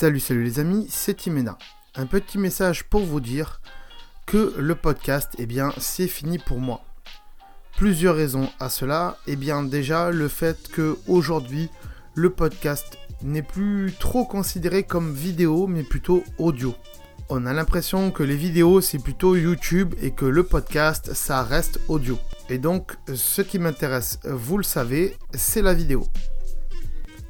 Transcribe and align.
Salut, 0.00 0.20
salut 0.20 0.44
les 0.44 0.58
amis, 0.58 0.86
c'est 0.88 1.12
Timena. 1.12 1.58
Un 1.94 2.06
petit 2.06 2.38
message 2.38 2.84
pour 2.84 3.02
vous 3.02 3.20
dire 3.20 3.60
que 4.24 4.54
le 4.56 4.74
podcast, 4.74 5.34
eh 5.36 5.44
bien, 5.44 5.74
c'est 5.76 6.08
fini 6.08 6.38
pour 6.38 6.58
moi. 6.58 6.80
Plusieurs 7.76 8.16
raisons 8.16 8.48
à 8.60 8.70
cela. 8.70 9.18
Eh 9.26 9.36
bien, 9.36 9.62
déjà, 9.62 10.10
le 10.10 10.28
fait 10.28 10.68
que 10.68 10.96
aujourd'hui, 11.06 11.68
le 12.14 12.30
podcast 12.30 12.96
n'est 13.20 13.42
plus 13.42 13.92
trop 14.00 14.24
considéré 14.24 14.84
comme 14.84 15.12
vidéo, 15.12 15.66
mais 15.66 15.82
plutôt 15.82 16.24
audio. 16.38 16.74
On 17.28 17.44
a 17.44 17.52
l'impression 17.52 18.10
que 18.10 18.22
les 18.22 18.36
vidéos, 18.36 18.80
c'est 18.80 19.02
plutôt 19.02 19.36
YouTube 19.36 19.94
et 20.00 20.12
que 20.12 20.24
le 20.24 20.44
podcast, 20.44 21.12
ça 21.12 21.42
reste 21.42 21.78
audio. 21.88 22.18
Et 22.48 22.56
donc, 22.56 22.96
ce 23.12 23.42
qui 23.42 23.58
m'intéresse, 23.58 24.18
vous 24.24 24.56
le 24.56 24.64
savez, 24.64 25.18
c'est 25.34 25.60
la 25.60 25.74
vidéo. 25.74 26.06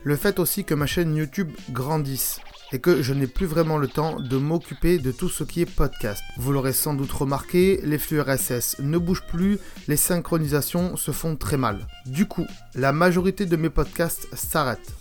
Le 0.05 0.15
fait 0.15 0.39
aussi 0.39 0.63
que 0.63 0.75
ma 0.75 0.87
chaîne 0.87 1.17
YouTube 1.17 1.51
grandisse 1.73 2.39
et 2.73 2.79
que 2.79 3.03
je 3.03 3.13
n'ai 3.13 3.27
plus 3.27 3.47
vraiment 3.47 3.79
le 3.79 3.89
temps 3.89 4.21
de 4.21 4.37
m'occuper 4.37 4.99
de 4.99 5.11
tout 5.13 5.29
ce 5.29 5.45
qui 5.45 5.63
est 5.63 5.67
podcast. 5.67 6.23
Vous 6.37 6.53
l'aurez 6.53 6.73
sans 6.73 6.95
doute 6.95 7.13
remarqué, 7.13 7.81
les 7.83 7.99
flux 7.99 8.21
RSS 8.21 8.77
ne 8.81 8.99
bougent 8.99 9.27
plus, 9.27 9.59
les 9.89 9.97
synchronisations 9.97 10.97
se 10.97 11.11
font 11.11 11.37
très 11.37 11.57
mal. 11.57 11.87
Du 12.07 12.27
coup, 12.27 12.47
la 12.75 12.93
majorité 12.93 13.47
de 13.47 13.57
mes 13.57 13.71
podcasts 13.71 14.29
s'arrêtent. 14.35 14.95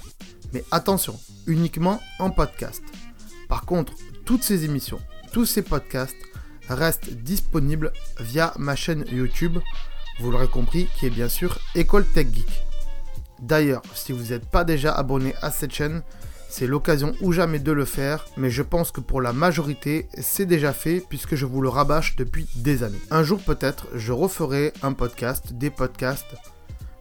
Mais 0.54 0.64
attention, 0.72 1.20
uniquement 1.46 2.02
en 2.18 2.32
podcast. 2.32 2.84
Par 3.48 3.66
contre, 3.66 3.94
toutes 4.26 4.44
ces 4.44 4.66
émissions, 4.66 5.00
tous 5.32 5.46
ces 5.46 5.62
podcasts 5.62 6.16
restent 6.70 7.14
disponibles 7.14 7.92
via 8.20 8.54
ma 8.58 8.76
chaîne 8.76 9.06
YouTube, 9.12 9.60
vous 10.20 10.32
l'aurez 10.32 10.48
compris, 10.48 10.88
qui 10.98 11.06
est 11.06 11.12
bien 11.12 11.30
sûr 11.30 11.60
École 11.76 12.06
Tech 12.06 12.28
Geek. 12.34 12.66
D'ailleurs, 13.42 13.82
si 13.94 14.12
vous 14.12 14.32
n'êtes 14.32 14.50
pas 14.50 14.66
déjà 14.66 14.92
abonné 14.92 15.34
à 15.42 15.50
cette 15.50 15.74
chaîne, 15.74 16.04
c'est 16.50 16.68
l'occasion 16.68 17.14
ou 17.22 17.32
jamais 17.32 17.60
de 17.60 17.72
le 17.72 17.86
faire, 17.86 18.26
mais 18.36 18.50
je 18.50 18.64
pense 18.64 18.92
que 18.92 19.00
pour 19.00 19.22
la 19.22 19.32
majorité, 19.34 20.10
c'est 20.20 20.46
déjà 20.46 20.74
fait 20.74 21.02
puisque 21.08 21.36
je 21.36 21.46
vous 21.46 21.62
le 21.62 21.70
rabâche 21.70 22.16
depuis 22.16 22.48
des 22.56 22.84
années. 22.84 23.00
Un 23.12 23.24
jour 23.24 23.40
peut-être, 23.40 23.88
je 23.94 24.12
referai 24.12 24.74
un 24.82 24.94
podcast, 24.94 25.54
des 25.54 25.70
podcasts, 25.70 26.36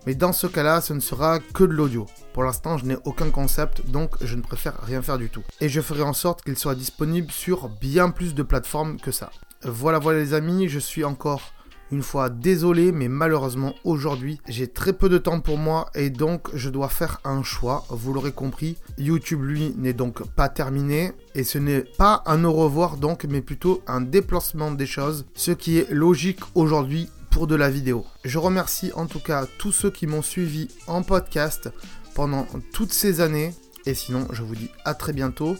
mais 0.06 0.14
dans 0.14 0.32
ce 0.32 0.46
cas-là, 0.46 0.80
ce 0.80 0.92
ne 0.92 1.00
sera 1.00 1.38
que 1.38 1.64
de 1.64 1.72
l'audio. 1.72 2.06
Pour 2.32 2.44
l'instant, 2.44 2.78
je 2.78 2.86
n'ai 2.86 2.96
aucun 3.04 3.30
concept, 3.30 3.90
donc 3.90 4.14
je 4.20 4.36
ne 4.36 4.42
préfère 4.42 4.80
rien 4.82 5.02
faire 5.02 5.18
du 5.18 5.28
tout. 5.28 5.42
Et 5.60 5.68
je 5.68 5.80
ferai 5.80 6.02
en 6.02 6.12
sorte 6.12 6.42
qu'il 6.42 6.56
soit 6.56 6.74
disponible 6.74 7.30
sur 7.30 7.68
bien 7.68 8.10
plus 8.10 8.34
de 8.34 8.42
plateformes 8.42 8.98
que 9.00 9.10
ça. 9.10 9.30
Voilà, 9.64 9.98
voilà 9.98 10.20
les 10.20 10.34
amis, 10.34 10.68
je 10.68 10.78
suis 10.78 11.04
encore 11.04 11.52
une 11.90 12.02
fois, 12.02 12.28
désolé, 12.28 12.92
mais 12.92 13.08
malheureusement 13.08 13.74
aujourd'hui, 13.84 14.40
j'ai 14.48 14.68
très 14.68 14.92
peu 14.92 15.08
de 15.08 15.18
temps 15.18 15.40
pour 15.40 15.58
moi 15.58 15.90
et 15.94 16.10
donc 16.10 16.48
je 16.54 16.70
dois 16.70 16.88
faire 16.88 17.20
un 17.24 17.42
choix. 17.42 17.84
Vous 17.90 18.12
l'aurez 18.12 18.32
compris, 18.32 18.76
YouTube 18.98 19.42
lui 19.42 19.74
n'est 19.76 19.92
donc 19.92 20.26
pas 20.34 20.48
terminé 20.48 21.12
et 21.34 21.44
ce 21.44 21.58
n'est 21.58 21.80
pas 21.80 22.22
un 22.26 22.44
au 22.44 22.52
revoir 22.52 22.96
donc, 22.96 23.24
mais 23.24 23.40
plutôt 23.40 23.82
un 23.86 24.00
déplacement 24.00 24.70
des 24.70 24.86
choses, 24.86 25.26
ce 25.34 25.52
qui 25.52 25.78
est 25.78 25.90
logique 25.90 26.40
aujourd'hui 26.54 27.08
pour 27.30 27.46
de 27.46 27.54
la 27.54 27.70
vidéo. 27.70 28.04
Je 28.24 28.38
remercie 28.38 28.92
en 28.94 29.06
tout 29.06 29.20
cas 29.20 29.46
tous 29.58 29.72
ceux 29.72 29.90
qui 29.90 30.06
m'ont 30.06 30.22
suivi 30.22 30.68
en 30.86 31.02
podcast 31.02 31.70
pendant 32.14 32.46
toutes 32.72 32.92
ces 32.92 33.20
années 33.20 33.54
et 33.86 33.94
sinon, 33.94 34.26
je 34.32 34.42
vous 34.42 34.54
dis 34.54 34.70
à 34.84 34.92
très 34.92 35.12
bientôt 35.12 35.56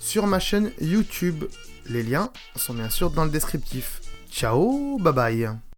sur 0.00 0.26
ma 0.26 0.38
chaîne 0.38 0.70
YouTube. 0.80 1.44
Les 1.86 2.02
liens 2.02 2.30
sont 2.54 2.74
bien 2.74 2.90
sûr 2.90 3.10
dans 3.10 3.24
le 3.24 3.30
descriptif. 3.30 4.00
Ciao, 4.30 4.98
bye 4.98 5.12
bye 5.12 5.58